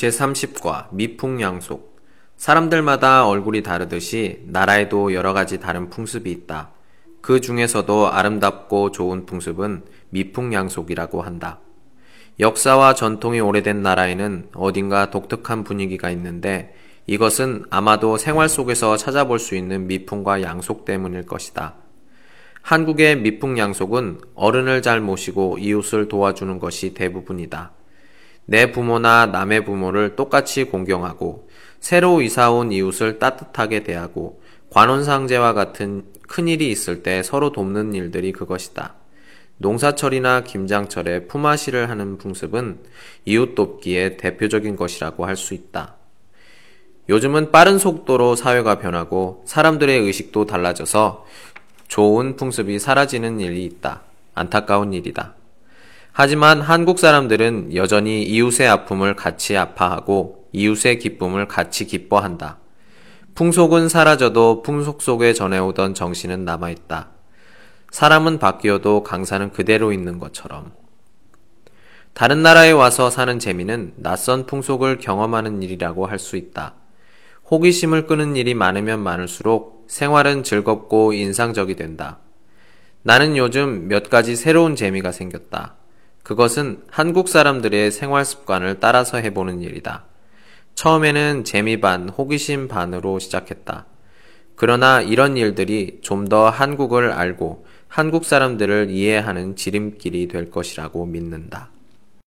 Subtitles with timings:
[0.00, 2.00] 제30과 미풍양속
[2.38, 6.70] 사람들마다 얼굴이 다르듯이 나라에도 여러 가지 다른 풍습이 있다.
[7.20, 11.60] 그 중에서도 아름답고 좋은 풍습은 미풍양속이라고 한다.
[12.38, 16.74] 역사와 전통이 오래된 나라에는 어딘가 독특한 분위기가 있는데
[17.06, 21.74] 이것은 아마도 생활 속에서 찾아볼 수 있는 미풍과 양속 때문일 것이다.
[22.62, 27.72] 한국의 미풍 양속은 어른을 잘 모시고 이웃을 도와주는 것이 대부분이다.
[28.50, 36.68] 내 부모나 남의 부모를 똑같이 공경하고 새로 이사 온 이웃을 따뜻하게 대하고 관혼상제와 같은 큰일이
[36.68, 38.94] 있을 때 서로 돕는 일들이 그것이다.
[39.58, 42.80] 농사철이나 김장철에 품앗이를 하는 풍습은
[43.24, 45.94] 이웃 돕기의 대표적인 것이라고 할 수 있다.
[47.08, 51.24] 요즘은 빠른 속도로 사회가 변하고 사람들의 의식도 달라져서
[51.86, 54.02] 좋은 풍습이 사라지는 일이 있다.
[54.34, 55.34] 안타까운 일이다.
[56.12, 62.58] 하지만 한국 사람들은 여전히 이웃의 아픔을 같이 아파하고 이웃의 기쁨을 같이 기뻐한다.
[63.34, 67.10] 풍속은 사라져도 풍속 속에 전해오던 정신은 남아있다.
[67.90, 70.72] 사람은 바뀌어도 강사는 그대로 있는 것처럼.
[72.12, 76.74] 다른 나라에 와서 사는 재미는 낯선 풍속을 경험하는 일이라고 할 수 있다.
[77.50, 82.18] 호기심을 끄는 일이 많으면 많을수록 생활은 즐겁고 인상적이 된다.
[83.02, 85.79] 나는 요즘 몇 가지 새로운 재미가 생겼다.
[86.30, 90.04] 그것은 한국 사람들의 생활 습관을 따라서 해보는 일이다.
[90.76, 93.86] 처음에는 재미 반, 호기심 반으로 시작했다.
[94.54, 101.70] 그러나 이런 일들이 좀 더 한국을 알고 한국 사람들을 이해하는 지름길이 될 것이라고 믿는다.